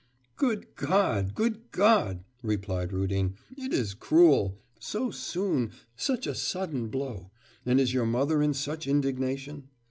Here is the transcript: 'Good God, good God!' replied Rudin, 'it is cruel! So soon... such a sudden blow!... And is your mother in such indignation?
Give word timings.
'Good 0.35 0.73
God, 0.75 1.35
good 1.35 1.69
God!' 1.71 2.23
replied 2.41 2.91
Rudin, 2.91 3.35
'it 3.55 3.71
is 3.71 3.93
cruel! 3.93 4.57
So 4.79 5.11
soon... 5.11 5.69
such 5.95 6.25
a 6.25 6.33
sudden 6.33 6.87
blow!... 6.87 7.29
And 7.67 7.79
is 7.79 7.93
your 7.93 8.07
mother 8.07 8.41
in 8.41 8.55
such 8.55 8.87
indignation? 8.87 9.69